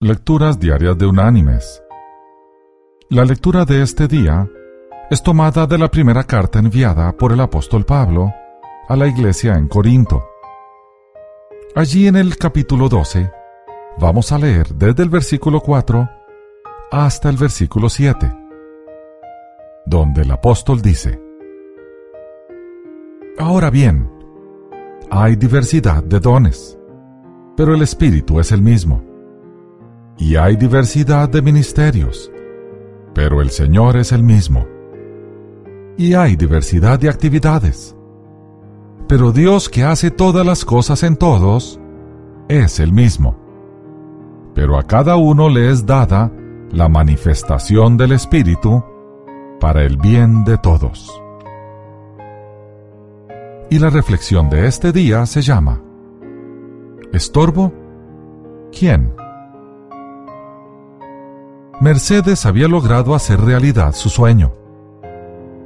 Lecturas 0.00 0.60
Diarias 0.60 0.96
de 0.96 1.06
Unánimes. 1.06 1.82
La 3.10 3.24
lectura 3.24 3.64
de 3.64 3.82
este 3.82 4.06
día 4.06 4.48
es 5.10 5.20
tomada 5.24 5.66
de 5.66 5.76
la 5.76 5.90
primera 5.90 6.22
carta 6.22 6.60
enviada 6.60 7.10
por 7.16 7.32
el 7.32 7.40
apóstol 7.40 7.84
Pablo 7.84 8.32
a 8.88 8.94
la 8.94 9.08
iglesia 9.08 9.54
en 9.54 9.66
Corinto. 9.66 10.24
Allí 11.74 12.06
en 12.06 12.14
el 12.14 12.36
capítulo 12.36 12.88
12 12.88 13.28
vamos 13.98 14.30
a 14.30 14.38
leer 14.38 14.68
desde 14.68 15.02
el 15.02 15.08
versículo 15.08 15.60
4 15.60 16.08
hasta 16.92 17.28
el 17.28 17.36
versículo 17.36 17.88
7, 17.88 18.32
donde 19.84 20.22
el 20.22 20.30
apóstol 20.30 20.80
dice, 20.80 21.20
Ahora 23.36 23.68
bien, 23.68 24.08
hay 25.10 25.34
diversidad 25.34 26.04
de 26.04 26.20
dones, 26.20 26.78
pero 27.56 27.74
el 27.74 27.82
Espíritu 27.82 28.38
es 28.38 28.52
el 28.52 28.62
mismo 28.62 29.07
y 30.18 30.34
hay 30.34 30.56
diversidad 30.56 31.28
de 31.28 31.40
ministerios, 31.40 32.30
pero 33.14 33.40
el 33.40 33.50
Señor 33.50 33.96
es 33.96 34.12
el 34.12 34.22
mismo. 34.22 34.66
Y 35.96 36.14
hay 36.14 36.36
diversidad 36.36 36.98
de 36.98 37.08
actividades, 37.08 37.96
pero 39.08 39.32
Dios 39.32 39.68
que 39.68 39.84
hace 39.84 40.10
todas 40.10 40.44
las 40.44 40.64
cosas 40.64 41.02
en 41.04 41.16
todos, 41.16 41.80
es 42.48 42.80
el 42.80 42.92
mismo. 42.92 43.36
Pero 44.54 44.78
a 44.78 44.82
cada 44.82 45.16
uno 45.16 45.48
le 45.48 45.70
es 45.70 45.86
dada 45.86 46.32
la 46.72 46.88
manifestación 46.88 47.96
del 47.96 48.12
Espíritu 48.12 48.82
para 49.60 49.82
el 49.84 49.96
bien 49.96 50.44
de 50.44 50.58
todos. 50.58 51.22
Y 53.70 53.78
la 53.78 53.90
reflexión 53.90 54.50
de 54.50 54.66
este 54.66 54.92
día 54.92 55.26
se 55.26 55.42
llama 55.42 55.80
¿Estorbo? 57.12 57.72
¿Quién? 58.76 59.12
Mercedes 61.80 62.44
había 62.44 62.66
logrado 62.66 63.14
hacer 63.14 63.40
realidad 63.40 63.94
su 63.94 64.08
sueño. 64.08 64.52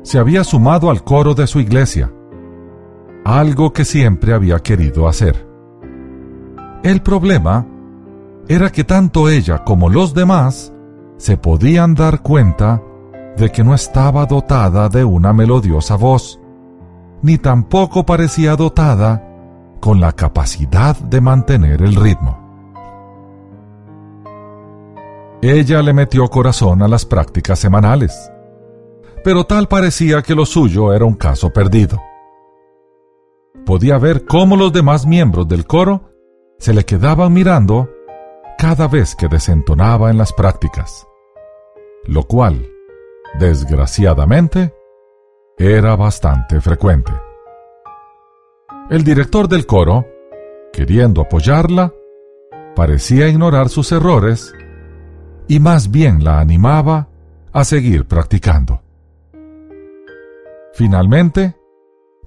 Se 0.03 0.19
había 0.19 0.45
sumado 0.45 0.91
al 0.91 1.03
coro 1.05 1.35
de 1.35 1.47
su 1.47 1.59
iglesia, 1.59 2.13
algo 3.25 3.73
que 3.73 3.87
siempre 3.87 4.35
había 4.35 4.59
querido 4.59 5.09
hacer. 5.09 5.49
El 6.83 7.01
problema 7.01 7.67
era 8.47 8.71
que 8.71 8.85
tanto 8.85 9.31
ella 9.31 9.65
como 9.65 9.89
los 9.89 10.13
demás 10.13 10.75
se 11.17 11.39
podían 11.39 11.95
dar 11.95 12.21
cuenta 12.21 12.83
de 13.39 13.51
que 13.51 13.65
no 13.65 13.75
estaba 13.75 14.27
dotada 14.27 14.91
de 14.91 15.05
una 15.05 15.33
melodiosa 15.33 15.97
voz, 15.97 16.39
ni 17.23 17.39
tampoco 17.39 18.05
parecía 18.05 18.55
dotada 18.57 19.27
con 19.81 19.99
la 19.99 20.13
capacidad 20.13 20.95
de 20.99 21.21
mantener 21.23 21.81
el 21.81 21.95
ritmo. 21.95 22.42
Ella 25.45 25.83
le 25.83 25.93
metió 25.93 26.29
corazón 26.29 26.83
a 26.83 26.89
las 26.89 27.05
prácticas 27.05 27.59
semanales, 27.59 28.31
pero 29.25 29.43
tal 29.43 29.67
parecía 29.67 30.23
que 30.23 30.37
lo 30.37 30.47
suyo 30.47 30.93
era 30.93 31.05
un 31.05 31.15
caso 31.15 31.53
perdido. 31.53 32.01
Podía 33.67 33.99
ver 33.99 34.25
cómo 34.25 34.57
los 34.57 34.73
demás 34.73 35.05
miembros 35.05 35.49
del 35.49 35.67
coro 35.67 36.13
se 36.61 36.73
le 36.73 36.85
quedaban 36.85 37.33
mirando 37.33 37.91
cada 38.57 38.87
vez 38.87 39.17
que 39.17 39.27
desentonaba 39.27 40.13
en 40.13 40.19
las 40.19 40.33
prácticas, 40.33 41.09
lo 42.05 42.23
cual, 42.23 42.71
desgraciadamente, 43.41 44.73
era 45.59 45.97
bastante 45.97 46.61
frecuente. 46.61 47.11
El 48.91 49.03
director 49.03 49.49
del 49.49 49.67
coro, 49.67 50.07
queriendo 50.73 51.21
apoyarla, 51.21 51.93
parecía 52.77 53.27
ignorar 53.27 53.69
sus 53.71 53.91
errores 53.91 54.55
y 55.49 55.61
más 55.61 55.91
bien 55.91 56.25
la 56.25 56.41
animaba 56.41 57.09
a 57.53 57.65
seguir 57.65 58.07
practicando. 58.07 58.81
Finalmente, 60.75 61.57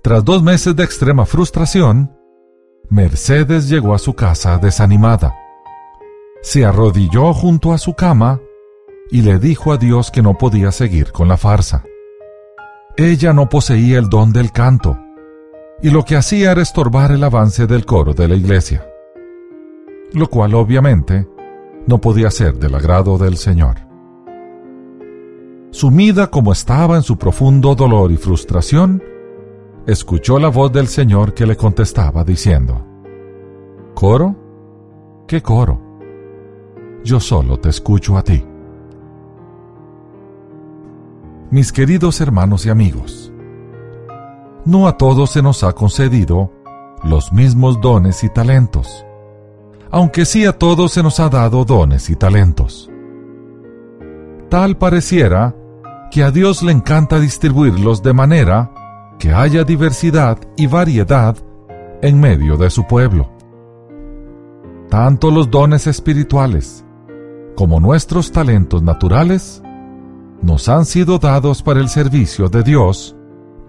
tras 0.02 0.24
dos 0.24 0.44
meses 0.44 0.76
de 0.76 0.84
extrema 0.84 1.26
frustración, 1.26 2.16
Mercedes 2.90 3.68
llegó 3.70 3.96
a 3.96 4.00
su 4.00 4.14
casa 4.14 4.58
desanimada. 4.58 5.36
Se 6.42 6.64
arrodilló 6.64 7.34
junto 7.34 7.74
a 7.74 7.80
su 7.80 7.96
cama 7.96 8.40
y 9.10 9.22
le 9.22 9.40
dijo 9.40 9.74
a 9.74 9.78
Dios 9.78 10.12
que 10.12 10.22
no 10.22 10.38
podía 10.38 10.72
seguir 10.72 11.12
con 11.12 11.28
la 11.28 11.38
farsa. 11.38 11.84
Ella 12.98 13.34
no 13.34 13.50
poseía 13.50 13.98
el 13.98 14.10
don 14.10 14.32
del 14.32 14.52
canto, 14.52 14.98
y 15.82 15.90
lo 15.90 16.06
que 16.06 16.16
hacía 16.16 16.52
era 16.52 16.62
estorbar 16.62 17.12
el 17.12 17.24
avance 17.24 17.68
del 17.68 17.86
coro 17.86 18.14
de 18.14 18.28
la 18.28 18.36
iglesia, 18.36 18.88
lo 20.14 20.28
cual 20.30 20.54
obviamente 20.54 21.28
no 21.88 22.00
podía 22.00 22.32
ser 22.32 22.58
del 22.58 22.76
agrado 22.76 23.18
del 23.18 23.38
Señor. 23.38 23.78
Sumida 25.72 26.28
como 26.28 26.52
estaba 26.52 26.96
en 26.96 27.04
su 27.04 27.18
profundo 27.18 27.76
dolor 27.76 28.12
y 28.12 28.18
frustración, 28.18 29.04
escuchó 29.86 30.40
la 30.40 30.50
voz 30.50 30.72
del 30.72 30.88
Señor 30.88 31.34
que 31.34 31.46
le 31.46 31.56
contestaba 31.56 32.24
diciendo, 32.24 32.86
¿Coro? 33.94 34.36
¿Qué 35.28 35.42
coro? 35.42 35.82
Yo 37.04 37.20
solo 37.20 37.60
te 37.60 37.70
escucho 37.70 38.18
a 38.18 38.24
ti. 38.24 38.44
Mis 41.52 41.72
queridos 41.72 42.20
hermanos 42.22 42.66
y 42.66 42.70
amigos, 42.70 43.32
no 44.66 44.88
a 44.88 44.98
todos 44.98 45.30
se 45.32 45.44
nos 45.44 45.64
ha 45.64 45.74
concedido 45.74 46.52
los 47.04 47.32
mismos 47.32 47.80
dones 47.80 48.24
y 48.24 48.30
talentos 48.30 49.05
aunque 49.96 50.26
sí 50.26 50.46
a 50.46 50.52
todos 50.52 50.92
se 50.92 51.02
nos 51.02 51.22
ha 51.22 51.30
dado 51.30 51.64
dones 51.64 52.10
y 52.10 52.18
talentos. 52.18 52.92
Tal 54.50 54.76
pareciera 54.78 55.56
que 56.12 56.22
a 56.22 56.32
Dios 56.32 56.62
le 56.64 56.74
encanta 56.74 57.18
distribuirlos 57.18 58.04
de 58.04 58.12
manera 58.12 58.74
que 59.20 59.32
haya 59.32 59.64
diversidad 59.64 60.38
y 60.58 60.68
variedad 60.68 61.38
en 62.02 62.20
medio 62.20 62.58
de 62.58 62.70
su 62.72 62.86
pueblo. 62.86 63.32
Tanto 64.90 65.32
los 65.32 65.50
dones 65.50 65.88
espirituales 65.88 66.84
como 67.56 67.80
nuestros 67.80 68.34
talentos 68.34 68.84
naturales 68.84 69.64
nos 70.42 70.68
han 70.68 70.84
sido 70.84 71.20
dados 71.20 71.64
para 71.64 71.80
el 71.80 71.88
servicio 71.88 72.50
de 72.50 72.64
Dios 72.64 73.16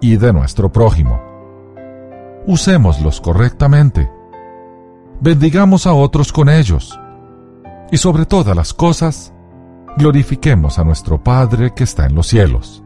y 0.01 0.17
de 0.17 0.33
nuestro 0.33 0.73
prójimo. 0.73 1.21
Usémoslos 2.49 3.21
correctamente 3.21 4.11
bendigamos 5.21 5.87
a 5.87 5.93
otros 5.93 6.33
con 6.33 6.49
ellos. 6.49 6.99
Y 7.91 7.97
sobre 7.97 8.27
todas 8.27 8.57
las 8.57 8.75
cosas, 8.75 9.33
glorifiquemos 9.97 10.79
a 10.79 10.85
nuestro 10.85 11.23
Padre 11.23 11.73
que 11.75 11.85
está 11.85 12.07
en 12.07 12.15
los 12.15 12.27
cielos. 12.27 12.83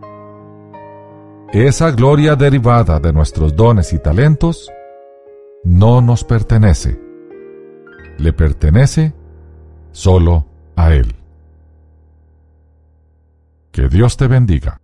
Esa 1.52 1.91
gloria 1.91 2.36
derivada 2.36 3.00
de 3.00 3.12
nuestros 3.12 3.56
dones 3.56 3.92
y 3.92 3.98
talentos 3.98 4.70
no 5.64 6.00
nos 6.00 6.22
pertenece. 6.22 7.00
Le 8.18 8.32
pertenece 8.32 9.14
solo 9.91 10.47
a 10.76 10.94
Él. 10.94 11.14
Que 13.72 13.88
Dios 13.88 14.16
te 14.16 14.26
bendiga. 14.26 14.80